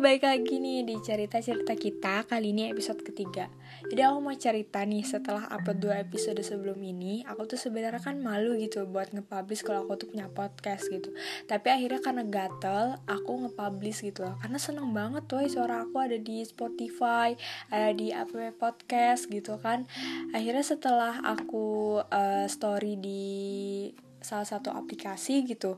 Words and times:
balik 0.00 0.24
lagi 0.24 0.56
nih 0.56 0.80
di 0.88 0.96
cerita-cerita 0.96 1.76
kita 1.76 2.24
Kali 2.24 2.56
ini 2.56 2.72
episode 2.72 3.04
ketiga. 3.04 3.52
Jadi 3.84 4.00
aku 4.00 4.18
mau 4.24 4.32
cerita 4.32 4.80
nih 4.80 5.04
setelah 5.04 5.44
upload 5.52 5.76
dua 5.76 6.00
episode 6.00 6.40
sebelum 6.40 6.80
ini 6.80 7.20
Aku 7.28 7.44
tuh 7.44 7.60
sebenarnya 7.60 8.00
kan 8.00 8.16
malu 8.16 8.56
gitu 8.56 8.88
buat 8.88 9.12
nge-publish 9.12 9.60
kalau 9.60 9.84
aku 9.84 10.00
tuh 10.00 10.08
punya 10.08 10.32
podcast 10.32 10.88
gitu. 10.88 11.12
Tapi 11.44 11.68
akhirnya 11.68 12.00
karena 12.00 12.24
gatel 12.24 12.96
aku 13.04 13.44
nge-publish 13.44 14.00
gitu 14.08 14.24
loh. 14.24 14.40
Karena 14.40 14.56
seneng 14.56 14.88
banget 14.96 15.28
tuh 15.28 15.44
suara 15.52 15.84
aku 15.84 16.00
ada 16.00 16.16
di 16.16 16.48
Spotify 16.48 17.36
Ada 17.68 17.92
di 17.92 18.08
Apple 18.08 18.56
Podcast 18.56 19.28
gitu 19.28 19.60
kan. 19.60 19.84
Akhirnya 20.32 20.64
setelah 20.64 21.20
aku 21.20 22.00
uh, 22.00 22.48
story 22.48 22.96
di 22.96 23.28
salah 24.24 24.48
satu 24.48 24.72
aplikasi 24.72 25.44
gitu 25.44 25.76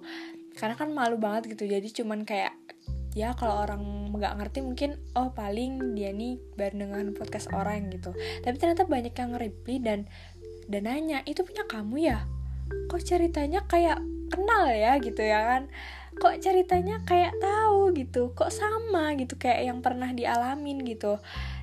karena 0.52 0.76
kan 0.76 0.92
malu 0.92 1.16
banget 1.16 1.56
gitu. 1.56 1.64
Jadi 1.64 1.88
cuman 1.90 2.28
kayak 2.28 2.52
ya 3.12 3.36
kalau 3.36 3.60
orang 3.60 3.82
nggak 4.12 4.40
ngerti 4.40 4.58
mungkin 4.64 4.90
oh 5.12 5.36
paling 5.36 5.92
dia 5.92 6.12
nih 6.16 6.40
baru 6.56 6.88
dengan 6.88 7.12
podcast 7.12 7.52
orang 7.52 7.92
gitu. 7.92 8.16
Tapi 8.44 8.56
ternyata 8.56 8.88
banyak 8.88 9.12
yang 9.12 9.30
nge-reply 9.36 9.76
dan 9.84 10.00
dan 10.70 10.82
nanya 10.88 11.20
itu 11.28 11.44
punya 11.44 11.68
kamu 11.68 11.96
ya? 12.08 12.18
Kok 12.88 13.02
ceritanya 13.04 13.64
kayak 13.68 14.00
kenal 14.32 14.72
ya? 14.72 14.96
gitu 14.96 15.20
ya 15.20 15.40
kan. 15.44 15.62
Kok 16.16 16.40
ceritanya 16.40 17.04
kayak 17.04 17.36
tahu 17.40 17.92
gitu? 17.92 18.32
Kok 18.32 18.52
sama 18.52 19.12
gitu 19.20 19.36
kayak 19.36 19.68
yang 19.68 19.78
pernah 19.84 20.12
dialamin 20.12 20.80
gitu? 20.84 21.20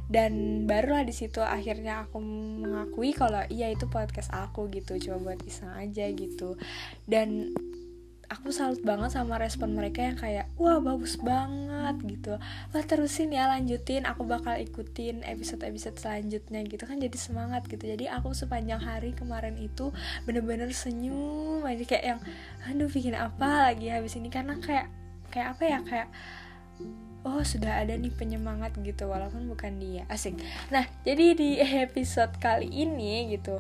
Dan 0.10 0.66
barulah 0.66 1.06
di 1.06 1.14
situ 1.14 1.38
akhirnya 1.42 2.06
aku 2.06 2.18
mengakui 2.66 3.14
kalau 3.14 3.46
iya 3.54 3.70
itu 3.70 3.86
podcast 3.86 4.34
aku 4.34 4.66
gitu 4.74 4.98
coba 4.98 5.34
buat 5.34 5.40
iseng 5.46 5.70
aja 5.70 6.10
gitu. 6.10 6.58
Dan 7.06 7.54
aku 8.30 8.54
salut 8.54 8.78
banget 8.86 9.10
sama 9.10 9.42
respon 9.42 9.74
mereka 9.74 10.06
yang 10.06 10.14
kayak 10.14 10.46
wah 10.62 10.78
bagus 10.78 11.18
banget 11.18 11.98
gitu. 12.06 12.34
Wah 12.72 12.84
terusin 12.86 13.34
ya 13.34 13.50
lanjutin 13.50 14.06
aku 14.06 14.22
bakal 14.22 14.54
ikutin 14.54 15.26
episode-episode 15.26 15.98
selanjutnya 15.98 16.62
gitu 16.70 16.86
kan 16.86 17.02
jadi 17.02 17.18
semangat 17.18 17.66
gitu. 17.66 17.90
Jadi 17.90 18.06
aku 18.06 18.38
sepanjang 18.38 18.80
hari 18.80 19.18
kemarin 19.18 19.58
itu 19.58 19.90
bener-bener 20.30 20.70
senyum 20.70 21.66
aja 21.66 21.82
kayak 21.82 22.06
yang 22.06 22.20
aduh 22.70 22.88
bikin 22.88 23.18
apa 23.18 23.74
lagi 23.74 23.90
habis 23.90 24.14
ini? 24.14 24.30
Karena 24.30 24.62
kayak 24.62 24.94
kayak 25.34 25.58
apa 25.58 25.64
ya 25.66 25.80
kayak 25.82 26.08
oh 27.26 27.44
sudah 27.44 27.84
ada 27.84 27.98
nih 27.98 28.14
penyemangat 28.14 28.78
gitu 28.80 29.10
walaupun 29.10 29.50
bukan 29.50 29.82
dia. 29.82 30.06
Asik. 30.06 30.38
Nah 30.70 30.86
jadi 31.02 31.34
di 31.34 31.58
episode 31.58 32.38
kali 32.38 32.70
ini 32.70 33.34
gitu 33.34 33.58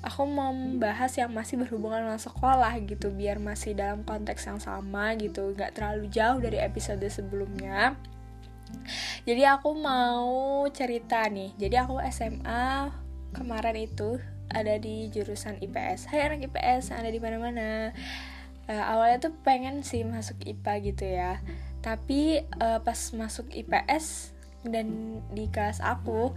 aku 0.00 0.24
mau 0.24 0.52
membahas 0.52 1.12
yang 1.20 1.28
masih 1.32 1.60
berhubungan 1.60 2.08
dengan 2.08 2.20
sekolah 2.20 2.72
gitu 2.88 3.12
biar 3.12 3.36
masih 3.36 3.76
dalam 3.76 4.00
konteks 4.04 4.48
yang 4.48 4.60
sama 4.60 5.12
gitu 5.20 5.52
nggak 5.52 5.76
terlalu 5.76 6.08
jauh 6.08 6.40
dari 6.40 6.56
episode 6.60 7.04
sebelumnya. 7.12 7.96
Jadi 9.26 9.42
aku 9.44 9.76
mau 9.76 10.64
cerita 10.72 11.26
nih 11.28 11.52
jadi 11.60 11.84
aku 11.84 12.00
SMA 12.08 12.94
kemarin 13.34 13.76
itu 13.76 14.18
ada 14.50 14.74
di 14.82 15.06
jurusan 15.14 15.62
IPS 15.62 16.10
Hai 16.10 16.26
anak 16.26 16.50
IPS 16.50 16.90
ada 16.90 17.06
di 17.06 17.22
mana-mana? 17.22 17.94
Uh, 18.66 18.84
awalnya 18.86 19.30
tuh 19.30 19.34
pengen 19.42 19.82
sih 19.82 20.06
masuk 20.06 20.38
IPA 20.46 20.72
gitu 20.86 21.04
ya. 21.06 21.32
Tapi 21.82 22.46
uh, 22.62 22.78
pas 22.82 22.98
masuk 23.14 23.50
IPS 23.50 24.36
dan 24.66 25.18
di 25.32 25.48
kelas 25.48 25.80
aku 25.80 26.36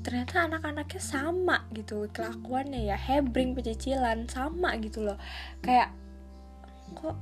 ternyata 0.00 0.48
anak-anaknya 0.48 1.02
sama 1.02 1.68
gitu 1.76 2.08
kelakuannya 2.08 2.88
ya 2.88 2.96
hebring 2.96 3.52
pecicilan 3.52 4.24
sama 4.26 4.74
gitu 4.80 5.04
loh. 5.04 5.20
Kayak 5.60 5.92
kok 6.96 7.16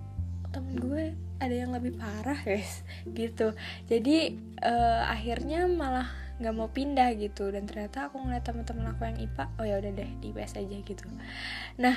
temen 0.51 0.75
gue 0.79 1.05
ada 1.39 1.55
yang 1.55 1.75
lebih 1.75 1.99
parah 1.99 2.39
guys 2.39 2.87
gitu. 3.19 3.53
Jadi 3.91 4.39
uh, 4.63 5.11
akhirnya 5.11 5.67
malah 5.67 6.07
nggak 6.39 6.55
mau 6.55 6.71
pindah 6.71 7.11
gitu. 7.19 7.51
Dan 7.51 7.67
ternyata 7.67 8.09
aku 8.09 8.23
ngeliat 8.23 8.47
teman-teman 8.47 8.95
aku 8.95 9.03
yang 9.07 9.19
IPA 9.19 9.45
oh 9.59 9.65
ya 9.67 9.75
udah 9.83 9.93
deh 9.93 10.11
di 10.23 10.27
IPS 10.31 10.53
aja 10.63 10.77
gitu. 10.87 11.05
Nah 11.83 11.97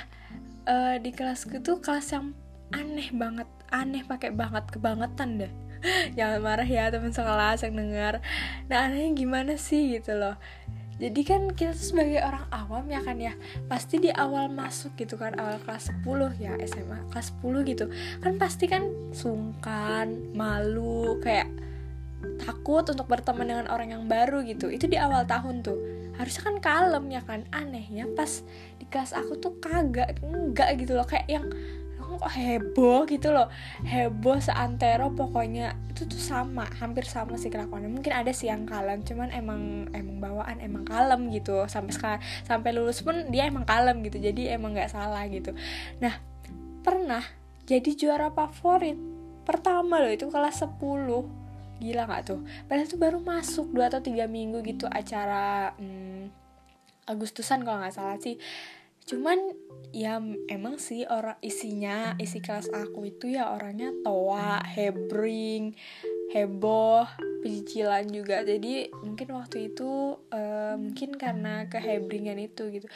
uh, 0.65 0.95
di 0.97 1.13
kelasku 1.13 1.61
tuh 1.61 1.79
kelas 1.79 2.09
yang 2.15 2.33
aneh 2.73 3.13
banget 3.13 3.45
aneh 3.69 4.01
pakai 4.01 4.33
banget 4.33 4.65
kebangetan 4.73 5.37
deh 5.37 5.53
jangan 6.17 6.39
marah 6.39 6.67
ya 6.67 6.89
teman 6.89 7.11
sekelas 7.11 7.63
yang 7.67 7.75
dengar 7.75 8.13
nah 8.71 8.87
anehnya 8.87 9.11
gimana 9.15 9.53
sih 9.59 9.99
gitu 9.99 10.15
loh. 10.15 10.39
Jadi 11.01 11.25
kan 11.25 11.49
kita 11.51 11.73
tuh 11.73 11.89
sebagai 11.89 12.21
orang 12.21 12.45
awam 12.53 12.85
ya 12.85 13.01
kan 13.01 13.17
ya 13.17 13.33
pasti 13.65 13.97
di 13.97 14.13
awal 14.13 14.47
masuk 14.47 14.93
gitu 14.93 15.17
kan 15.17 15.33
awal 15.41 15.57
kelas 15.65 15.89
10 16.05 16.37
ya 16.37 16.53
SMA 16.69 17.09
kelas 17.09 17.33
10 17.41 17.69
gitu. 17.73 17.85
Kan 18.21 18.37
pasti 18.37 18.69
kan 18.69 18.85
sungkan 19.11 20.31
malu 20.37 21.17
kayak 21.19 21.49
takut 22.39 22.85
untuk 22.87 23.09
berteman 23.09 23.49
dengan 23.49 23.67
orang 23.73 23.89
yang 23.91 24.05
baru 24.05 24.45
gitu. 24.45 24.69
Itu 24.69 24.85
di 24.85 24.95
awal 24.95 25.25
tahun 25.25 25.65
tuh. 25.65 25.75
Harusnya 26.13 26.45
kan 26.45 26.55
kalem 26.61 27.05
ya 27.09 27.21
kan 27.25 27.41
anehnya 27.49 28.05
pas 28.13 28.45
di 28.77 28.85
kelas 28.85 29.17
aku 29.17 29.41
tuh 29.41 29.57
kagak 29.57 30.21
enggak 30.21 30.77
gitu 30.77 30.93
loh. 30.93 31.09
Kayak 31.09 31.27
yang 31.27 31.45
kok 32.03 32.33
heboh 32.35 33.07
gitu 33.07 33.31
loh. 33.31 33.47
Heboh 33.87 34.37
seantero 34.43 35.09
pokoknya. 35.13 35.75
Itu 35.89 36.05
tuh 36.05 36.19
sama 36.19 36.67
hampir 36.79 37.07
sama 37.07 37.39
sih 37.39 37.47
kelakuannya. 37.47 37.89
Mungkin 37.89 38.13
ada 38.13 38.31
sih 38.35 38.51
yang 38.51 38.67
kalem 38.67 39.01
cuman 39.01 39.31
emang 39.31 39.87
emang 39.95 40.17
bawaan 40.19 40.59
emang 40.59 40.83
kalem 40.83 41.31
gitu. 41.31 41.65
Sampai 41.71 41.93
sekarang 41.95 42.21
sampai 42.45 42.69
lulus 42.75 43.01
pun 43.01 43.31
dia 43.31 43.47
emang 43.47 43.63
kalem 43.63 44.03
gitu 44.03 44.19
jadi 44.19 44.55
emang 44.59 44.75
nggak 44.75 44.91
salah 44.91 45.23
gitu. 45.31 45.55
Nah 46.03 46.19
pernah 46.83 47.23
jadi 47.63 47.95
juara 47.95 48.27
favorit 48.27 48.99
pertama 49.47 49.99
loh 50.03 50.11
itu 50.11 50.27
kelas 50.27 50.67
10 50.67 50.79
gila 51.83 52.03
nggak 52.07 52.23
tuh? 52.27 52.39
Padahal 52.67 52.87
tuh 52.87 52.99
baru 52.99 53.17
masuk 53.19 53.71
dua 53.75 53.91
atau 53.91 53.99
tiga 53.99 54.27
minggu 54.27 54.63
gitu 54.63 54.87
acara 54.87 55.75
hmm, 55.75 56.43
Agustusan 57.03 57.67
kalau 57.67 57.83
nggak 57.83 57.95
salah 57.95 58.15
sih 58.15 58.39
cuman 59.03 59.39
ya 59.93 60.17
emang 60.49 60.81
sih 60.81 61.05
orang 61.05 61.37
isinya 61.45 62.17
isi 62.17 62.41
kelas 62.41 62.73
aku 62.73 63.13
itu 63.13 63.37
ya 63.37 63.53
orangnya 63.53 63.93
toa 64.01 64.57
hebring 64.65 65.77
heboh 66.33 67.05
pecicilan 67.45 68.09
juga. 68.09 68.41
Jadi 68.41 68.89
mungkin 69.05 69.37
waktu 69.37 69.69
itu 69.69 70.17
uh, 70.17 70.75
mungkin 70.81 71.13
karena 71.13 71.69
kehebringan 71.69 72.41
itu 72.41 72.73
gitu. 72.73 72.89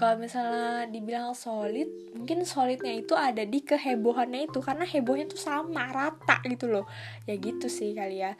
Kalau 0.00 0.16
misalnya 0.16 0.88
dibilang 0.88 1.36
solid 1.36 2.16
mungkin 2.16 2.48
solidnya 2.48 2.96
itu 2.96 3.12
ada 3.12 3.44
di 3.44 3.60
kehebohannya 3.60 4.48
itu. 4.48 4.64
Karena 4.64 4.88
hebohnya 4.88 5.28
tuh 5.28 5.42
sama 5.42 5.92
rata 5.92 6.40
gitu 6.48 6.72
loh. 6.72 6.88
Ya 7.28 7.36
gitu 7.36 7.68
sih 7.68 7.92
kali 7.92 8.24
ya. 8.24 8.32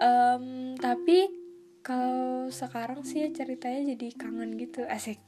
Um, 0.00 0.72
tapi 0.80 1.28
kalau 1.84 2.48
sekarang 2.48 3.04
sih 3.04 3.28
ceritanya 3.36 3.92
jadi 3.92 4.16
kangen 4.16 4.56
gitu. 4.56 4.88
Asik 4.88 5.20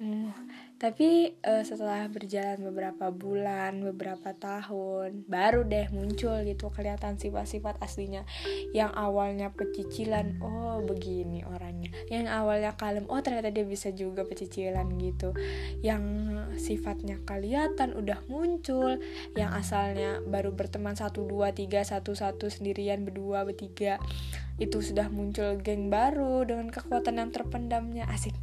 Hmm, 0.00 0.34
tapi 0.82 1.36
uh, 1.46 1.62
setelah 1.62 2.10
berjalan 2.10 2.58
beberapa 2.58 3.14
bulan, 3.14 3.86
beberapa 3.86 4.34
tahun, 4.34 5.28
baru 5.30 5.62
deh 5.62 5.92
muncul 5.94 6.42
gitu 6.42 6.74
kelihatan 6.74 7.22
sifat-sifat 7.22 7.78
aslinya. 7.78 8.26
Yang 8.74 8.90
awalnya 8.98 9.54
pecicilan, 9.54 10.42
oh 10.42 10.82
begini 10.82 11.46
orangnya. 11.46 11.94
Yang 12.10 12.34
awalnya 12.34 12.72
kalem, 12.74 13.06
oh 13.06 13.22
ternyata 13.22 13.54
dia 13.54 13.62
bisa 13.62 13.94
juga 13.94 14.26
pecicilan 14.26 14.90
gitu. 14.98 15.36
Yang 15.86 16.02
sifatnya 16.58 17.22
kelihatan 17.22 17.94
udah 17.94 18.18
muncul, 18.26 18.98
yang 19.38 19.54
asalnya 19.54 20.18
baru 20.26 20.50
berteman 20.50 20.98
satu 20.98 21.22
dua 21.30 21.54
tiga 21.54 21.86
satu 21.86 22.18
satu 22.18 22.50
sendirian 22.50 23.06
berdua 23.06 23.46
bertiga 23.46 24.02
itu 24.60 24.82
sudah 24.82 25.08
muncul 25.08 25.58
geng 25.62 25.88
baru 25.88 26.44
dengan 26.44 26.68
kekuatan 26.68 27.18
yang 27.18 27.30
terpendamnya 27.32 28.04
asik 28.10 28.36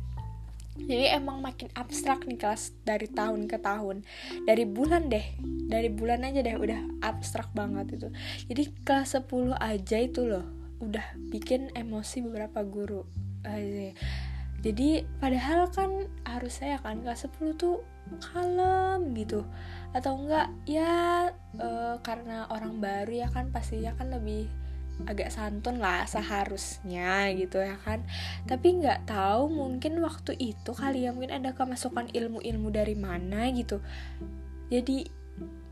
jadi 0.87 1.19
emang 1.19 1.43
makin 1.43 1.67
abstrak 1.75 2.23
nih 2.23 2.39
kelas 2.39 2.71
dari 2.87 3.09
tahun 3.11 3.49
ke 3.51 3.57
tahun. 3.59 4.07
Dari 4.47 4.63
bulan 4.63 5.11
deh 5.11 5.25
dari 5.69 5.89
bulan 5.93 6.25
aja 6.25 6.41
deh 6.41 6.57
udah 6.57 6.79
abstrak 7.05 7.51
banget 7.53 7.99
itu. 7.99 8.07
Jadi 8.49 8.63
kelas 8.81 9.19
10 9.19 9.53
aja 9.59 9.97
itu 10.01 10.21
loh 10.25 10.45
udah 10.79 11.03
bikin 11.29 11.69
emosi 11.75 12.23
beberapa 12.23 12.63
guru. 12.63 13.03
Jadi 14.59 15.07
padahal 15.23 15.71
kan 15.71 16.09
harus 16.27 16.59
saya 16.59 16.79
kan 16.83 16.99
kelas 17.05 17.29
10 17.29 17.55
tuh 17.55 17.85
kalem 18.33 19.13
gitu. 19.13 19.45
Atau 19.93 20.25
enggak 20.25 20.49
ya 20.65 21.29
uh, 21.61 21.95
karena 22.01 22.49
orang 22.49 22.81
baru 22.81 23.25
ya 23.25 23.29
kan 23.29 23.53
pastinya 23.53 23.93
kan 23.93 24.09
lebih 24.09 24.49
agak 25.07 25.31
santun 25.31 25.79
lah 25.79 26.03
seharusnya 26.03 27.31
gitu 27.37 27.61
ya 27.63 27.79
kan. 27.79 28.03
Tapi 28.43 28.83
nggak 28.83 29.07
tahu 29.07 29.47
mungkin 29.47 30.03
waktu 30.03 30.35
itu 30.35 30.71
kali 30.75 31.07
ya 31.07 31.15
mungkin 31.15 31.39
ada 31.39 31.55
kemasukan 31.55 32.11
ilmu-ilmu 32.11 32.67
dari 32.73 32.95
mana 32.99 33.47
gitu. 33.55 33.79
Jadi 34.67 35.07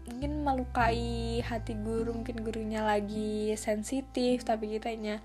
mungkin 0.07 0.47
melukai 0.47 1.43
hati 1.43 1.75
guru 1.75 2.15
mungkin 2.15 2.39
gurunya 2.39 2.79
lagi 2.79 3.51
sensitif 3.59 4.47
tapi 4.47 4.71
kitanya 4.71 5.19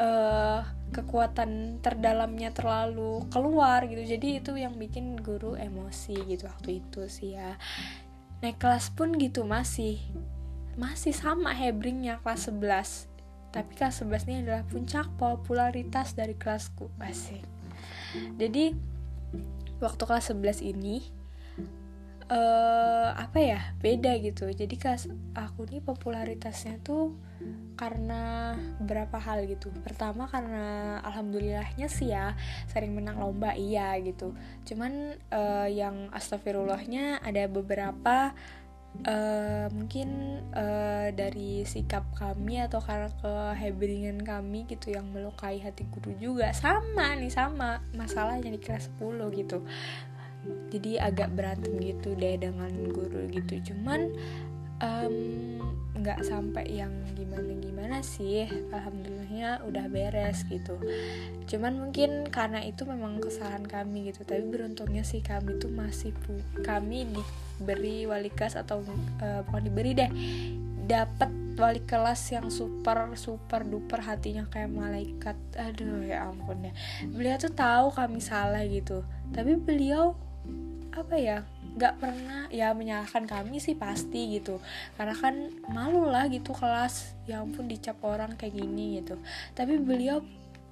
uh, 0.00 0.64
kekuatan 0.88 1.84
terdalamnya 1.84 2.56
terlalu 2.56 3.28
keluar 3.28 3.84
gitu. 3.84 4.00
Jadi 4.00 4.40
itu 4.40 4.56
yang 4.56 4.80
bikin 4.80 5.20
guru 5.20 5.52
emosi 5.60 6.16
gitu 6.24 6.48
waktu 6.48 6.80
itu 6.80 7.04
sih 7.12 7.36
ya. 7.36 7.60
Naik 8.40 8.58
kelas 8.58 8.90
pun 8.96 9.14
gitu 9.20 9.44
masih 9.44 10.00
masih 10.72 11.12
sama 11.12 11.52
hebringnya 11.52 12.16
kelas 12.24 12.48
11 12.48 13.11
tapi 13.52 13.76
kelas 13.76 14.00
11 14.00 14.28
ini 14.32 14.36
adalah 14.48 14.64
puncak 14.64 15.12
popularitas 15.20 16.16
dari 16.16 16.32
kelasku. 16.32 16.88
Asik. 16.96 17.44
Jadi 18.40 18.72
waktu 19.78 20.02
kelas 20.08 20.32
11 20.32 20.64
ini 20.64 21.04
uh, 22.32 23.10
apa 23.12 23.38
ya 23.38 23.60
beda 23.84 24.16
gitu. 24.24 24.48
Jadi 24.48 24.74
kelas 24.80 25.12
aku 25.36 25.68
nih 25.68 25.84
popularitasnya 25.84 26.80
tuh 26.80 27.12
karena 27.76 28.54
beberapa 28.80 29.20
hal 29.20 29.44
gitu. 29.44 29.68
Pertama 29.84 30.28
karena 30.32 30.98
alhamdulillahnya 31.04 31.92
sih 31.92 32.14
ya 32.14 32.32
sering 32.72 32.96
menang 32.96 33.20
lomba 33.20 33.52
iya 33.52 33.92
gitu. 34.00 34.32
Cuman 34.64 35.20
uh, 35.28 35.68
yang 35.68 36.08
astagfirullahnya 36.16 37.20
ada 37.20 37.44
beberapa 37.52 38.32
uh, 39.06 39.66
mungkin 39.72 40.40
uh, 40.52 41.08
dari 41.12 41.64
sikap 41.64 42.04
kami 42.14 42.60
atau 42.60 42.78
karena 42.78 43.10
kehebringan 43.20 44.20
kami 44.22 44.68
gitu 44.68 44.92
yang 44.92 45.08
melukai 45.10 45.58
hati 45.58 45.88
guru 45.88 46.12
juga 46.20 46.52
sama 46.52 47.16
nih 47.16 47.32
sama 47.32 47.80
masalahnya 47.96 48.52
di 48.52 48.60
kelas 48.60 48.92
10 49.00 49.32
gitu. 49.38 49.64
Jadi 50.42 50.98
agak 50.98 51.38
berantem 51.38 51.78
gitu 51.78 52.18
deh 52.18 52.34
dengan 52.34 52.70
guru 52.90 53.30
gitu. 53.30 53.72
Cuman 53.72 54.10
nggak 55.94 56.20
um, 56.20 56.26
sampai 56.26 56.66
yang 56.66 56.90
gimana 57.14 57.54
gimana 57.62 57.96
sih 58.02 58.50
alhamdulillahnya 58.74 59.62
udah 59.62 59.86
beres 59.86 60.42
gitu. 60.50 60.74
Cuman 61.46 61.78
mungkin 61.78 62.26
karena 62.28 62.62
itu 62.66 62.82
memang 62.82 63.22
kesalahan 63.22 63.62
kami 63.62 64.10
gitu 64.10 64.26
tapi 64.26 64.42
beruntungnya 64.42 65.06
sih 65.06 65.22
kami 65.22 65.62
tuh 65.62 65.70
masih 65.70 66.10
kami 66.66 67.06
diberi 67.06 68.10
wali 68.10 68.30
kelas 68.34 68.58
atau 68.58 68.82
uh, 69.22 69.40
bukan 69.46 69.62
diberi 69.62 69.94
deh 69.94 70.10
dapat 70.82 71.30
wali 71.54 71.78
kelas 71.86 72.18
yang 72.34 72.50
super 72.50 73.14
super 73.14 73.62
duper 73.62 74.02
hatinya 74.02 74.50
kayak 74.50 74.74
malaikat. 74.74 75.38
Aduh 75.54 76.02
ya 76.02 76.26
ampun 76.26 76.66
ya. 76.66 76.72
Beliau 77.06 77.38
tuh 77.38 77.54
tahu 77.54 77.94
kami 77.94 78.18
salah 78.18 78.66
gitu 78.66 79.06
tapi 79.32 79.56
beliau 79.56 80.18
apa 80.92 81.16
ya 81.16 81.38
nggak 81.72 81.94
pernah 82.04 82.52
ya 82.52 82.76
menyalahkan 82.76 83.24
kami 83.24 83.58
sih 83.58 83.72
pasti 83.72 84.36
gitu. 84.36 84.60
Karena 84.96 85.16
kan 85.16 85.48
malu 85.72 86.04
lah 86.04 86.28
gitu 86.28 86.52
kelas 86.52 87.16
ya 87.24 87.40
ampun 87.40 87.66
dicap 87.66 87.96
orang 88.04 88.36
kayak 88.36 88.60
gini 88.60 89.00
gitu. 89.00 89.16
Tapi 89.56 89.80
beliau 89.80 90.20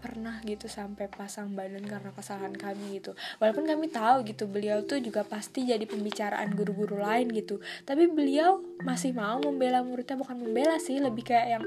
pernah 0.01 0.41
gitu 0.49 0.65
sampai 0.65 1.13
pasang 1.13 1.53
badan 1.53 1.85
karena 1.85 2.11
kesalahan 2.17 2.57
kami 2.57 3.01
gitu. 3.01 3.13
Walaupun 3.37 3.69
kami 3.69 3.93
tahu 3.93 4.25
gitu 4.25 4.49
beliau 4.49 4.81
tuh 4.85 4.97
juga 4.99 5.23
pasti 5.29 5.69
jadi 5.69 5.85
pembicaraan 5.85 6.57
guru-guru 6.57 6.97
lain 6.97 7.29
gitu. 7.37 7.61
Tapi 7.85 8.09
beliau 8.09 8.65
masih 8.81 9.13
mau 9.13 9.37
membela 9.41 9.85
muridnya 9.85 10.17
bukan 10.17 10.41
membela 10.41 10.81
sih 10.81 10.97
lebih 10.97 11.29
kayak 11.29 11.61
yang 11.61 11.65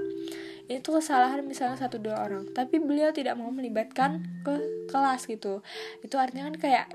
itu 0.71 0.95
kesalahan 0.95 1.43
misalnya 1.43 1.75
satu 1.75 1.99
dua 1.99 2.23
orang. 2.23 2.47
Tapi 2.55 2.79
beliau 2.79 3.11
tidak 3.11 3.35
mau 3.35 3.51
melibatkan 3.51 4.23
ke 4.47 4.87
kelas 4.87 5.27
gitu. 5.27 5.59
Itu 5.99 6.15
artinya 6.15 6.47
kan 6.51 6.57
kayak 6.59 6.85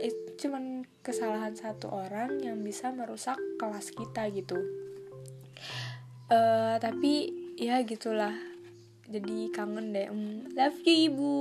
cuman 0.41 0.88
kesalahan 1.05 1.53
satu 1.53 1.93
orang 1.93 2.41
yang 2.41 2.56
bisa 2.65 2.88
merusak 2.93 3.37
kelas 3.61 3.93
kita 3.93 4.29
gitu. 4.32 4.56
Uh, 6.32 6.81
tapi 6.81 7.32
ya 7.61 7.85
gitulah. 7.85 8.32
Jadi 9.09 9.53
kangen 9.53 9.93
deh. 9.93 10.09
Um, 10.09 10.49
love 10.56 10.81
you 10.85 11.12
ibu. 11.12 11.37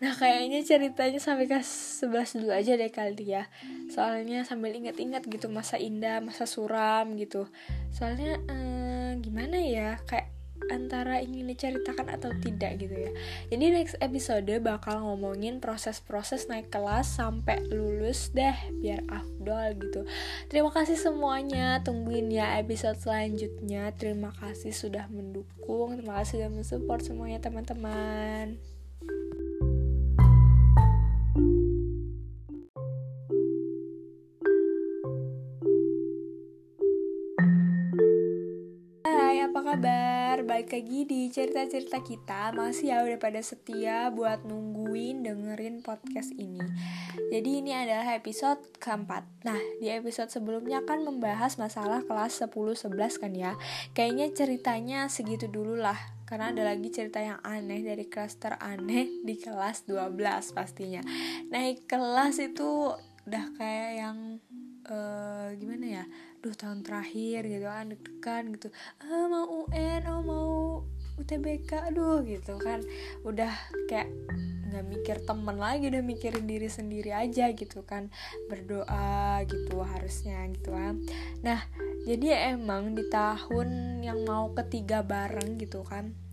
Nah 0.00 0.12
kayaknya 0.12 0.60
ceritanya 0.60 1.20
sampai 1.22 1.48
ke 1.48 1.60
11 1.60 2.40
dulu 2.40 2.52
aja 2.52 2.76
deh 2.76 2.92
kali 2.92 3.24
ya. 3.24 3.48
Soalnya 3.88 4.44
sambil 4.44 4.76
ingat-ingat 4.76 5.24
gitu 5.24 5.48
masa 5.48 5.80
indah 5.80 6.20
masa 6.20 6.44
suram 6.44 7.16
gitu. 7.16 7.48
Soalnya 7.92 8.40
uh, 8.48 9.16
gimana 9.20 9.60
ya? 9.60 9.96
Kayak 10.04 10.33
antara 10.72 11.20
ingin 11.20 11.50
diceritakan 11.50 12.08
atau 12.12 12.30
tidak 12.40 12.80
gitu 12.80 12.94
ya. 12.94 13.12
Jadi 13.52 13.64
next 13.72 13.96
episode 14.00 14.48
bakal 14.64 15.04
ngomongin 15.04 15.58
proses-proses 15.60 16.46
naik 16.48 16.72
kelas 16.72 17.08
sampai 17.16 17.60
lulus 17.68 18.32
deh 18.32 18.54
biar 18.80 19.04
afdol 19.08 19.76
gitu. 19.80 20.00
Terima 20.48 20.70
kasih 20.72 20.96
semuanya. 20.96 21.80
Tungguin 21.84 22.32
ya 22.32 22.56
episode 22.60 22.96
selanjutnya. 23.00 23.92
Terima 23.94 24.32
kasih 24.36 24.72
sudah 24.72 25.08
mendukung. 25.08 25.96
Terima 25.96 26.20
kasih 26.22 26.42
sudah 26.42 26.50
mensupport 26.50 27.00
semuanya 27.00 27.38
teman-teman 27.40 28.73
lagi 40.74 41.06
di 41.06 41.30
cerita-cerita 41.30 42.02
kita 42.02 42.50
Masih 42.50 42.90
ya 42.90 43.06
udah 43.06 43.14
pada 43.22 43.38
setia 43.38 44.10
buat 44.10 44.42
nungguin 44.42 45.22
dengerin 45.22 45.86
podcast 45.86 46.34
ini. 46.34 46.58
Jadi 47.30 47.62
ini 47.62 47.70
adalah 47.70 48.18
episode 48.18 48.58
keempat. 48.82 49.22
Nah 49.46 49.54
di 49.78 49.86
episode 49.86 50.34
sebelumnya 50.34 50.82
kan 50.82 51.06
membahas 51.06 51.62
masalah 51.62 52.02
kelas 52.02 52.42
10-11 52.42 52.90
kan 53.22 53.32
ya. 53.38 53.54
Kayaknya 53.94 54.26
ceritanya 54.34 54.98
segitu 55.06 55.46
dulu 55.46 55.78
lah 55.78 55.96
karena 56.26 56.50
ada 56.50 56.66
lagi 56.66 56.90
cerita 56.90 57.22
yang 57.22 57.38
aneh 57.46 57.86
dari 57.86 58.10
kelas 58.10 58.42
teraneh 58.42 59.22
di 59.22 59.38
kelas 59.38 59.86
12 59.86 60.58
pastinya. 60.58 61.06
Naik 61.54 61.86
kelas 61.86 62.42
itu 62.42 62.98
udah 63.30 63.46
kayak 63.54 63.90
yang 64.02 64.18
uh, 64.88 65.48
gimana 65.56 66.02
ya 66.02 66.04
duh 66.44 66.52
tahun 66.52 66.84
terakhir 66.84 67.48
gitu 67.48 67.66
kan 67.68 67.84
deg-degan 67.92 68.44
gitu. 68.56 68.68
Ah 69.00 69.26
mau 69.28 69.64
UN 69.64 70.02
oh 70.12 70.22
mau 70.24 70.50
UTBK 71.20 71.92
aduh 71.92 72.20
gitu 72.26 72.58
kan. 72.60 72.84
Udah 73.24 73.52
kayak 73.88 74.12
nggak 74.68 74.84
mikir 74.90 75.16
temen 75.22 75.56
lagi 75.56 75.86
udah 75.86 76.02
mikirin 76.02 76.44
diri 76.44 76.68
sendiri 76.68 77.14
aja 77.14 77.48
gitu 77.54 77.84
kan. 77.86 78.12
Berdoa 78.50 79.40
gitu 79.48 79.80
harusnya 79.80 80.44
gitu 80.52 80.74
kan. 80.74 81.00
Nah 81.40 81.64
jadi 82.04 82.52
emang 82.52 82.92
di 82.92 83.08
tahun 83.08 84.00
yang 84.04 84.28
mau 84.28 84.52
ketiga 84.52 85.00
bareng 85.00 85.56
gitu 85.56 85.80
kan 85.80 86.23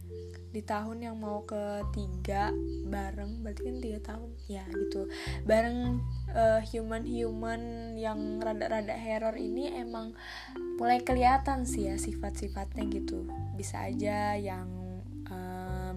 di 0.52 0.62
tahun 0.62 1.08
yang 1.08 1.16
mau 1.16 1.48
ketiga 1.48 2.52
bareng 2.88 3.40
berarti 3.40 3.62
kan 3.64 3.78
tiga 3.80 4.00
tahun. 4.04 4.30
Ya 4.52 4.64
gitu. 4.68 5.08
Bareng 5.48 6.04
uh, 6.36 6.62
human 6.68 7.08
human 7.08 7.62
yang 7.96 8.44
rada-rada 8.44 8.96
horror 8.96 9.40
ini 9.40 9.72
emang 9.80 10.12
mulai 10.76 11.00
kelihatan 11.00 11.64
sih 11.64 11.88
ya 11.88 11.96
sifat-sifatnya 11.96 12.84
gitu. 12.92 13.28
Bisa 13.56 13.88
aja 13.88 14.36
yang 14.36 14.68
um, 15.32 15.96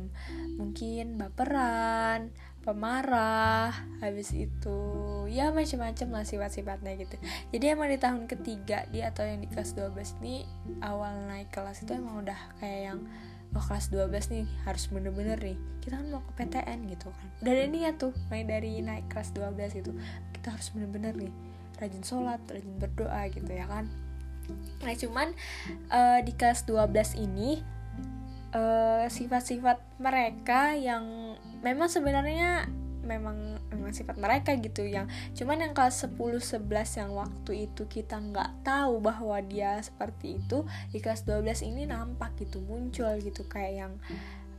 mungkin 0.55 1.19
baperan 1.19 2.31
pemarah 2.65 3.77
habis 4.01 4.33
itu 4.33 4.81
ya 5.29 5.53
macam-macam 5.53 6.09
lah 6.09 6.25
sifat-sifatnya 6.25 6.97
gitu. 6.97 7.21
Jadi 7.53 7.65
emang 7.69 7.93
di 7.93 8.01
tahun 8.01 8.25
ketiga 8.25 8.89
dia 8.89 9.13
atau 9.13 9.29
yang 9.29 9.45
di 9.45 9.49
kelas 9.53 9.77
12 9.77 10.25
nih 10.25 10.49
awal 10.81 11.29
naik 11.29 11.53
kelas 11.53 11.85
itu 11.85 11.93
emang 11.93 12.25
udah 12.25 12.41
kayak 12.65 12.81
yang 12.89 13.01
oh 13.55 13.65
kelas 13.65 13.91
12 13.95 14.11
nih 14.35 14.47
harus 14.67 14.91
bener-bener 14.91 15.39
nih. 15.39 15.59
Kita 15.81 15.99
kan 16.03 16.07
mau 16.11 16.23
ke 16.27 16.33
PTN 16.43 16.79
gitu 16.91 17.09
kan. 17.11 17.27
Udah 17.41 17.53
ada 17.55 17.67
niat 17.71 17.95
tuh 17.97 18.13
main 18.29 18.47
dari 18.47 18.83
naik 18.83 19.07
kelas 19.09 19.31
12 19.33 19.81
itu 19.81 19.91
kita 20.35 20.55
harus 20.55 20.69
bener-bener 20.75 21.15
nih 21.15 21.33
rajin 21.79 22.05
sholat 22.07 22.41
rajin 22.47 22.75
berdoa 22.79 23.23
gitu 23.31 23.51
ya 23.51 23.67
kan. 23.67 23.87
Nah 24.83 24.95
cuman 24.95 25.29
uh, 25.89 26.19
di 26.21 26.33
kelas 26.37 26.67
12 26.69 27.17
ini 27.23 27.65
uh, 28.55 29.07
sifat-sifat 29.11 29.81
mereka 29.99 30.77
yang 30.79 31.37
memang 31.65 31.89
sebenarnya 31.91 32.69
memang 33.05 33.54
memang 33.75 33.95
sifat 33.95 34.17
mereka 34.17 34.55
gitu 34.57 34.87
yang 34.87 35.11
cuman 35.35 35.69
yang 35.69 35.73
kelas 35.75 36.07
10 36.07 36.15
11 36.17 37.01
yang 37.01 37.11
waktu 37.13 37.53
itu 37.71 37.83
kita 37.91 38.17
nggak 38.19 38.65
tahu 38.65 39.03
bahwa 39.03 39.37
dia 39.45 39.79
seperti 39.83 40.39
itu 40.39 40.63
di 40.95 40.99
kelas 41.03 41.27
12 41.27 41.67
ini 41.67 41.85
nampak 41.91 42.35
gitu 42.39 42.63
muncul 42.63 43.11
gitu 43.21 43.45
kayak 43.51 43.73
yang 43.75 43.93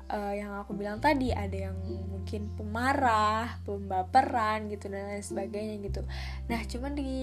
uh, 0.10 0.34
yang 0.34 0.54
aku 0.62 0.78
bilang 0.78 1.02
tadi 1.02 1.34
ada 1.34 1.72
yang 1.72 1.78
mungkin 2.10 2.50
pemarah, 2.58 3.58
pembaperan 3.66 4.70
gitu 4.70 4.90
dan 4.90 5.10
lain 5.10 5.26
sebagainya 5.26 5.76
gitu. 5.86 6.02
Nah, 6.50 6.62
cuman 6.66 6.98
di 6.98 7.14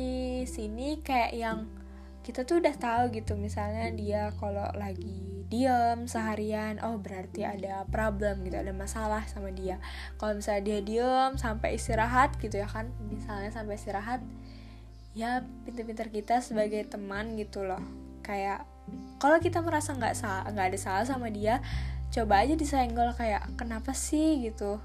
sini 0.47 1.03
kayak 1.03 1.33
yang 1.35 1.59
kita 2.23 2.47
tuh 2.47 2.63
udah 2.63 2.75
tahu 2.79 3.11
gitu 3.19 3.35
misalnya 3.35 3.91
dia 3.91 4.31
kalau 4.39 4.71
lagi 4.79 5.47
diem 5.51 6.09
seharian 6.09 6.81
oh 6.81 6.97
berarti 6.97 7.45
ada 7.45 7.85
problem 7.93 8.41
gitu 8.47 8.57
ada 8.57 8.73
masalah 8.73 9.27
sama 9.29 9.53
dia. 9.53 9.77
Kalau 10.17 10.39
misalnya 10.39 10.63
dia 10.65 10.79
diem 10.81 11.33
sampai 11.37 11.77
istirahat 11.77 12.39
gitu 12.41 12.63
ya 12.63 12.71
kan 12.71 12.89
misalnya 13.11 13.53
sampai 13.53 13.77
istirahat 13.77 14.25
ya 15.13 15.45
pinter-pinter 15.69 16.09
kita 16.09 16.41
sebagai 16.41 16.87
teman 16.89 17.37
gitu 17.37 17.67
loh. 17.67 17.83
Kayak 18.25 18.65
kalau 19.21 19.37
kita 19.43 19.61
merasa 19.61 19.93
nggak 19.93 20.15
salah 20.17 20.47
nggak 20.49 20.67
ada 20.73 20.79
salah 20.79 21.05
sama 21.05 21.29
dia 21.29 21.61
coba 22.13 22.45
aja 22.45 22.55
disenggol 22.55 23.11
kayak 23.17 23.45
kenapa 23.59 23.93
sih? 23.97 24.47
gitu. 24.47 24.79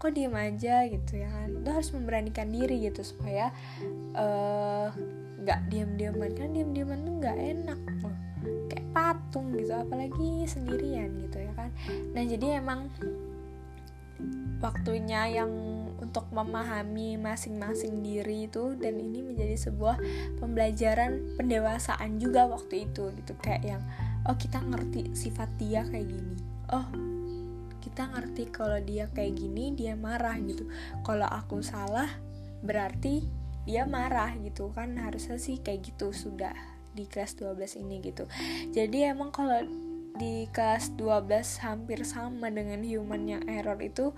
Kok 0.00 0.16
diem 0.16 0.32
aja? 0.32 0.86
gitu 0.88 1.18
ya 1.18 1.28
kan. 1.28 1.60
Lo 1.60 1.70
harus 1.76 1.90
memberanikan 1.92 2.48
diri 2.48 2.82
gitu 2.88 3.02
supaya 3.02 3.52
uh, 4.14 4.88
nggak 5.40 5.60
diam-diaman 5.72 6.30
kan 6.36 6.48
diam-diaman 6.52 6.98
tuh 7.02 7.14
nggak 7.20 7.38
enak. 7.38 7.80
Loh 8.04 8.16
kayak 8.70 8.86
patung 8.96 9.52
gitu 9.56 9.74
apalagi 9.76 10.48
sendirian 10.48 11.10
gitu 11.28 11.38
ya 11.44 11.52
kan. 11.52 11.70
Nah 12.16 12.22
jadi 12.24 12.62
emang 12.62 12.88
waktunya 14.60 15.40
yang 15.40 15.52
untuk 16.00 16.28
memahami 16.32 17.20
masing-masing 17.20 18.00
diri 18.00 18.48
itu 18.48 18.76
dan 18.76 18.96
ini 19.00 19.20
menjadi 19.24 19.56
sebuah 19.56 20.00
pembelajaran 20.40 21.36
pendewasaan 21.36 22.16
juga 22.20 22.48
waktu 22.48 22.88
itu 22.88 23.12
gitu. 23.20 23.32
Kayak 23.40 23.62
yang 23.76 23.82
oh 24.24 24.36
kita 24.36 24.60
ngerti 24.64 25.12
sifat 25.12 25.48
dia 25.60 25.84
kayak 25.84 26.08
gini. 26.08 26.36
Oh 26.72 26.88
kita 27.80 28.06
ngerti 28.12 28.48
kalau 28.52 28.78
dia 28.80 29.08
kayak 29.12 29.36
gini 29.36 29.72
dia 29.76 29.96
marah 29.96 30.36
gitu. 30.40 30.68
Kalau 31.04 31.28
aku 31.28 31.60
salah 31.64 32.08
berarti 32.60 33.39
dia 33.68 33.84
marah 33.84 34.32
gitu 34.40 34.72
kan 34.72 34.96
harusnya 34.96 35.36
sih 35.36 35.60
kayak 35.60 35.92
gitu 35.92 36.12
sudah 36.12 36.52
di 36.94 37.06
kelas 37.06 37.38
12 37.38 37.82
ini 37.86 38.02
gitu. 38.02 38.26
Jadi 38.74 39.06
emang 39.06 39.30
kalau 39.30 39.62
di 40.20 40.44
kelas 40.52 40.92
12 41.00 41.64
hampir 41.64 42.04
sama 42.04 42.52
dengan 42.52 42.84
human 42.84 43.24
yang 43.24 43.44
error 43.48 43.80
itu 43.80 44.12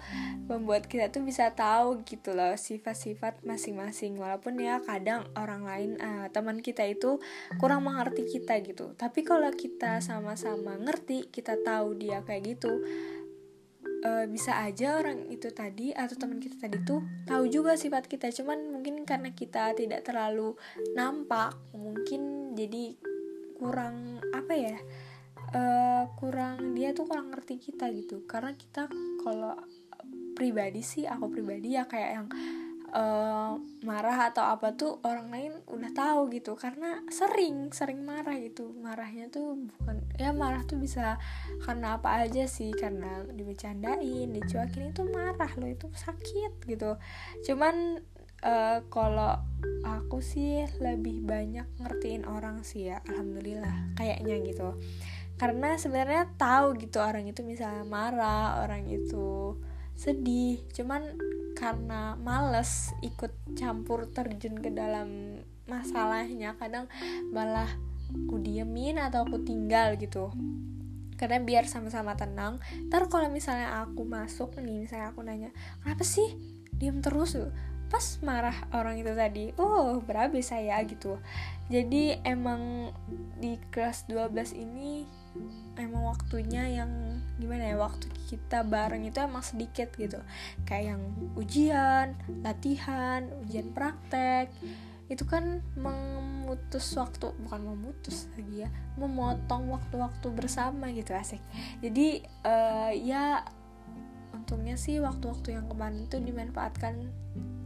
membuat 0.50 0.90
kita 0.90 1.14
tuh 1.14 1.22
bisa 1.22 1.54
tahu 1.54 2.02
gitu 2.02 2.34
loh 2.34 2.58
sifat-sifat 2.58 3.44
masing-masing. 3.46 4.18
Walaupun 4.18 4.58
ya 4.58 4.82
kadang 4.82 5.30
orang 5.38 5.62
lain 5.62 5.90
uh, 6.02 6.26
teman 6.34 6.58
kita 6.58 6.82
itu 6.88 7.22
kurang 7.62 7.86
mengerti 7.86 8.26
kita 8.26 8.58
gitu. 8.66 8.98
Tapi 8.98 9.22
kalau 9.22 9.52
kita 9.54 10.02
sama-sama 10.02 10.74
ngerti 10.74 11.30
kita 11.30 11.60
tahu 11.62 11.94
dia 11.94 12.26
kayak 12.26 12.58
gitu 12.58 12.82
uh, 14.04 14.24
bisa 14.28 14.62
aja 14.62 14.98
orang 14.98 15.30
itu 15.30 15.48
tadi 15.54 15.94
atau 15.94 16.14
teman 16.18 16.38
kita 16.42 16.58
tadi 16.58 16.82
tuh 16.82 17.02
tahu 17.26 17.48
juga 17.48 17.78
sifat 17.78 18.06
kita. 18.06 18.30
Cuman 18.30 18.70
mungkin 18.70 19.02
karena 19.06 19.30
kita 19.32 19.72
tidak 19.74 20.06
terlalu 20.06 20.54
nampak 20.94 21.56
mungkin 21.72 22.52
jadi 22.52 22.94
kurang 23.56 24.18
apa 24.34 24.52
ya 24.58 24.76
uh, 25.54 26.04
kurang 26.18 26.74
dia 26.74 26.90
tuh 26.92 27.06
kurang 27.06 27.30
ngerti 27.30 27.58
kita 27.58 27.88
gitu. 27.94 28.26
Karena 28.26 28.52
kita 28.54 28.90
kalau 29.22 29.54
pribadi 30.32 30.80
sih 30.80 31.04
aku 31.06 31.28
pribadi 31.28 31.76
ya 31.76 31.86
kayak 31.86 32.10
yang 32.16 32.28
uh, 32.92 33.58
marah 33.82 34.30
atau 34.30 34.44
apa 34.46 34.76
tuh 34.76 35.00
orang 35.02 35.32
lain 35.32 35.52
udah 35.66 35.90
tahu 35.92 36.30
gitu. 36.30 36.54
Karena 36.54 37.00
sering 37.08 37.72
sering 37.72 38.04
marah 38.04 38.36
gitu. 38.38 38.70
Marahnya 38.78 39.32
tuh 39.32 39.56
bukan 39.56 40.04
ya 40.20 40.30
marah 40.30 40.62
tuh 40.68 40.78
bisa 40.78 41.16
karena 41.64 41.98
apa 41.98 42.22
aja 42.22 42.44
sih? 42.46 42.70
Karena 42.76 43.24
dibecandain 43.26 44.28
dicuekin 44.30 44.92
itu 44.92 45.02
marah 45.08 45.50
loh 45.58 45.68
itu 45.68 45.88
sakit 45.92 46.68
gitu. 46.68 47.00
Cuman 47.42 48.00
uh, 48.44 48.78
kalau 48.92 49.40
aku 49.82 50.20
sih 50.20 50.66
lebih 50.82 51.24
banyak 51.24 51.66
ngertiin 51.80 52.28
orang 52.28 52.62
sih 52.66 52.92
ya 52.92 53.00
alhamdulillah 53.08 53.96
kayaknya 53.96 54.36
gitu. 54.44 54.76
Karena 55.40 55.74
sebenarnya 55.74 56.30
tahu 56.38 56.78
gitu 56.78 57.02
orang 57.02 57.26
itu 57.26 57.42
misalnya 57.42 57.82
marah 57.82 58.62
orang 58.62 58.86
itu 58.86 59.58
sedih. 59.96 60.62
Cuman 60.72 61.16
karena 61.56 62.16
males 62.18 62.90
ikut 63.04 63.30
campur 63.54 64.08
terjun 64.10 64.58
ke 64.58 64.72
dalam 64.72 65.38
masalahnya 65.70 66.58
kadang 66.58 66.90
malah 67.30 67.68
aku 68.12 68.36
diemin 68.42 68.98
atau 68.98 69.24
aku 69.24 69.44
tinggal 69.44 69.94
gitu. 69.96 70.32
Karena 71.16 71.38
biar 71.38 71.70
sama-sama 71.70 72.18
tenang 72.18 72.58
ntar 72.90 73.06
kalau 73.06 73.30
misalnya 73.30 73.86
aku 73.86 74.02
masuk 74.02 74.58
nih 74.58 74.82
misalnya 74.82 75.14
aku 75.14 75.22
nanya 75.22 75.50
kenapa 75.84 76.02
sih 76.02 76.26
diem 76.74 76.98
terus 76.98 77.38
pas 77.92 78.16
marah 78.24 78.56
orang 78.72 78.96
itu 78.96 79.12
tadi 79.12 79.52
oh 79.60 80.00
berabe 80.00 80.40
saya 80.40 80.80
gitu. 80.88 81.20
Jadi 81.68 82.16
emang 82.24 82.88
di 83.36 83.60
kelas 83.68 84.08
12 84.08 84.56
ini 84.56 85.04
emang 85.76 86.08
waktunya 86.08 86.80
yang 86.80 86.88
gimana 87.36 87.68
ya 87.68 87.76
waktu 87.76 88.08
kita 88.32 88.64
bareng 88.64 89.04
itu 89.04 89.20
emang 89.20 89.44
sedikit 89.44 89.92
gitu. 90.00 90.24
Kayak 90.64 90.96
yang 90.96 91.02
ujian 91.36 92.06
latihan 92.40 93.28
ujian 93.44 93.68
praktek. 93.76 94.48
Itu 95.12 95.28
kan 95.28 95.60
memutus 95.76 96.96
waktu 96.96 97.28
bukan 97.44 97.76
memutus 97.76 98.32
lagi 98.32 98.64
ya 98.64 98.72
memotong 98.96 99.68
waktu-waktu 99.68 100.32
bersama 100.32 100.88
gitu 100.96 101.12
asik. 101.12 101.44
Jadi 101.84 102.24
uh, 102.48 102.88
ya 102.96 103.44
untungnya 104.32 104.80
sih 104.80 104.96
waktu-waktu 104.96 105.60
yang 105.60 105.68
kemarin 105.68 106.08
itu 106.08 106.16
dimanfaatkan 106.16 107.12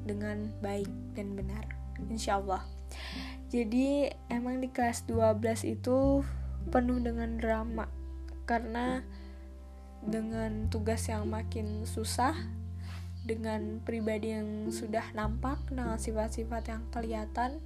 dengan 0.06 0.48
baik 0.62 0.88
dan 1.18 1.34
benar 1.34 1.66
insya 2.08 2.38
Allah 2.38 2.62
jadi 3.50 4.14
emang 4.30 4.62
di 4.62 4.70
kelas 4.70 5.06
12 5.10 5.42
itu 5.66 6.22
penuh 6.70 6.98
dengan 7.02 7.38
drama 7.38 7.86
karena 8.46 9.02
dengan 10.06 10.70
tugas 10.70 11.10
yang 11.10 11.26
makin 11.26 11.82
susah 11.82 12.34
dengan 13.26 13.82
pribadi 13.82 14.38
yang 14.38 14.70
sudah 14.70 15.02
nampak 15.18 15.58
dengan 15.66 15.98
sifat-sifat 15.98 16.62
yang 16.70 16.82
kelihatan 16.94 17.58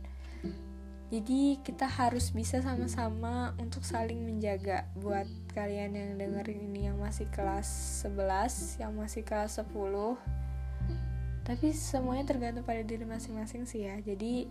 jadi 1.11 1.59
kita 1.67 1.91
harus 1.91 2.31
bisa 2.31 2.63
sama-sama 2.63 3.51
untuk 3.59 3.83
saling 3.83 4.23
menjaga. 4.23 4.87
Buat 4.95 5.27
kalian 5.51 5.99
yang 5.99 6.11
dengerin 6.15 6.71
ini 6.71 6.87
yang 6.87 7.03
masih 7.03 7.27
kelas 7.35 7.67
11 8.07 8.79
yang 8.79 8.95
masih 8.95 9.27
kelas 9.27 9.59
10 9.59 9.67
tapi 11.45 11.73
semuanya 11.73 12.29
tergantung 12.29 12.65
pada 12.65 12.85
diri 12.85 13.03
masing-masing 13.05 13.65
sih 13.65 13.89
ya. 13.89 13.97
Jadi 14.01 14.47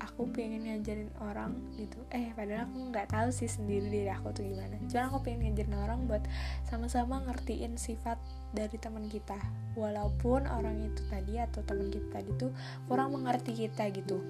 aku 0.00 0.28
pengen 0.32 0.68
ngajarin 0.68 1.08
orang 1.24 1.56
gitu. 1.80 1.96
Eh 2.12 2.32
padahal 2.36 2.68
aku 2.68 2.92
nggak 2.92 3.08
tahu 3.08 3.28
sih 3.32 3.48
sendiri 3.48 3.88
diri 3.88 4.10
aku 4.12 4.32
tuh 4.32 4.44
gimana. 4.44 4.76
Cuman 4.88 5.04
aku 5.08 5.18
pengen 5.24 5.52
ngajarin 5.52 5.76
orang 5.76 5.98
buat 6.08 6.24
sama-sama 6.68 7.24
ngertiin 7.24 7.80
sifat 7.80 8.20
dari 8.52 8.76
teman 8.76 9.08
kita. 9.08 9.36
Walaupun 9.76 10.48
orang 10.48 10.84
itu 10.84 11.00
tadi 11.08 11.40
atau 11.40 11.64
teman 11.64 11.88
kita 11.88 12.08
tadi 12.20 12.30
tuh 12.36 12.52
kurang 12.88 13.16
mengerti 13.16 13.52
kita 13.56 13.88
gitu. 13.92 14.20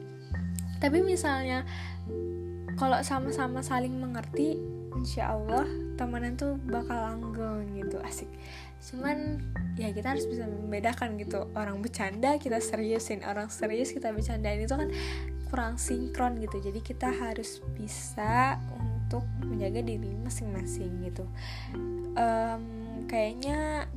Tapi 0.79 1.03
misalnya 1.03 1.65
kalau 2.77 3.01
sama-sama 3.01 3.65
saling 3.65 3.97
mengerti 3.97 4.61
insya 4.97 5.33
Allah 5.33 5.65
temenan 5.97 6.37
tuh 6.37 6.61
bakal 6.69 6.97
langgeng 6.97 7.73
gitu 7.77 7.97
asik 8.05 8.29
cuman 8.87 9.43
ya 9.75 9.91
kita 9.91 10.15
harus 10.15 10.25
bisa 10.31 10.47
membedakan 10.47 11.19
gitu. 11.19 11.51
Orang 11.59 11.83
bercanda 11.83 12.39
kita 12.39 12.63
seriusin. 12.63 13.27
Orang 13.27 13.51
serius 13.51 13.91
kita 13.91 14.15
bercandain. 14.15 14.63
Itu 14.63 14.79
kan 14.79 14.91
kurang 15.51 15.75
sinkron 15.77 16.39
gitu. 16.39 16.59
Jadi 16.63 16.81
kita 16.83 17.11
harus 17.11 17.63
bisa 17.75 18.63
untuk 19.07 19.27
menjaga 19.43 19.83
diri 19.83 20.11
masing-masing 20.23 21.07
gitu. 21.07 21.27
Um, 22.17 22.65
kayaknya 23.07 23.91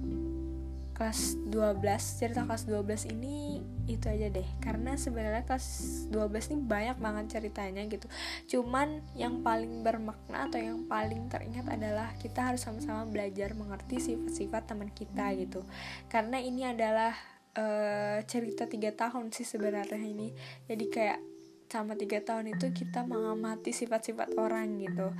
kelas 0.99 1.39
12 1.47 1.79
cerita 2.19 2.43
kelas 2.43 2.67
12 2.67 3.15
ini 3.15 3.63
itu 3.87 4.11
aja 4.11 4.27
deh. 4.27 4.43
Karena 4.59 4.99
sebenarnya 4.99 5.47
kelas 5.47 5.67
12 6.11 6.51
ini 6.51 6.57
banyak 6.67 6.97
banget 6.99 7.39
ceritanya 7.39 7.87
gitu. 7.87 8.11
Cuman 8.51 8.99
yang 9.15 9.39
paling 9.39 9.79
bermakna 9.79 10.51
atau 10.51 10.59
yang 10.59 10.83
paling 10.91 11.31
teringat 11.31 11.71
adalah 11.71 12.11
kita 12.19 12.51
harus 12.51 12.67
sama-sama 12.67 13.07
belajar 13.07 13.55
mengerti 13.55 14.03
sifat-sifat 14.03 14.75
teman 14.75 14.91
kita 14.91 15.31
gitu. 15.39 15.63
Karena 16.11 16.35
ini 16.43 16.67
adalah 16.67 17.15
uh, 17.55 18.19
cerita 18.27 18.67
tiga 18.67 18.91
tahun 18.91 19.31
sih 19.31 19.47
sebenarnya 19.47 20.03
ini. 20.03 20.35
Jadi 20.67 20.85
kayak 20.91 21.38
sama 21.69 21.93
tiga 21.93 22.17
tahun 22.25 22.57
itu 22.57 22.73
kita 22.73 23.05
mengamati 23.05 23.69
sifat-sifat 23.69 24.33
orang 24.41 24.81
gitu. 24.81 25.13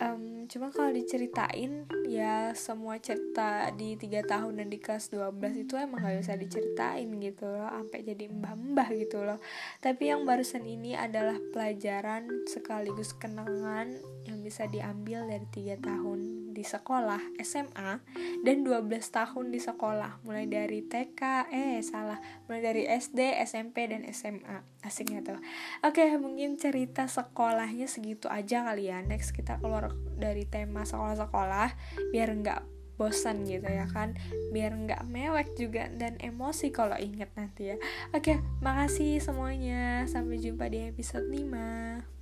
Um, 0.00 0.48
cuma 0.48 0.72
kalau 0.72 0.88
diceritain 0.90 1.84
ya 2.08 2.56
semua 2.56 2.96
cerita 2.98 3.68
di 3.76 3.94
tiga 4.00 4.24
tahun 4.24 4.58
dan 4.58 4.68
di 4.72 4.80
kelas 4.80 5.12
12 5.12 5.68
itu 5.68 5.76
emang 5.76 6.00
gak 6.00 6.24
bisa 6.24 6.34
diceritain 6.34 7.06
gitu 7.20 7.44
loh 7.44 7.68
sampai 7.68 8.00
jadi 8.02 8.24
mbah-mbah 8.32 8.88
gitu 8.96 9.20
loh. 9.20 9.38
Tapi 9.84 10.08
yang 10.08 10.24
barusan 10.24 10.64
ini 10.64 10.96
adalah 10.96 11.36
pelajaran 11.52 12.48
sekaligus 12.48 13.12
kenangan 13.12 14.00
yang 14.24 14.40
bisa 14.40 14.64
diambil 14.64 15.28
dari 15.28 15.44
tiga 15.52 15.76
tahun 15.76 16.51
di 16.52 16.62
sekolah 16.62 17.40
SMA 17.40 18.04
dan 18.44 18.56
12 18.62 18.88
tahun 19.08 19.50
di 19.50 19.60
sekolah. 19.60 20.22
Mulai 20.22 20.46
dari 20.46 20.84
TK 20.84 21.50
eh 21.50 21.80
salah. 21.80 22.20
Mulai 22.46 22.60
dari 22.60 22.82
SD 22.86 23.40
SMP 23.42 23.88
dan 23.88 24.04
SMA 24.12 24.62
asiknya 24.84 25.24
tuh? 25.24 25.40
Oke 25.82 26.04
mungkin 26.20 26.60
cerita 26.60 27.08
sekolahnya 27.08 27.88
segitu 27.88 28.28
aja 28.28 28.62
kali 28.62 28.92
ya. 28.92 29.00
Next 29.00 29.32
kita 29.32 29.58
keluar 29.58 29.90
dari 30.20 30.46
tema 30.46 30.84
sekolah-sekolah 30.84 31.68
biar 32.12 32.28
nggak 32.30 32.60
bosan 33.00 33.48
gitu 33.48 33.66
ya 33.66 33.88
kan? 33.90 34.14
Biar 34.54 34.76
nggak 34.76 35.08
mewek 35.08 35.58
juga 35.58 35.90
dan 35.90 36.20
emosi 36.20 36.70
kalau 36.70 36.94
inget 37.00 37.32
nanti 37.34 37.74
ya. 37.74 37.76
Oke 38.14 38.38
makasih 38.60 39.18
semuanya. 39.18 40.04
Sampai 40.06 40.38
jumpa 40.38 40.68
di 40.70 40.86
episode 40.92 41.26
5 41.26 42.21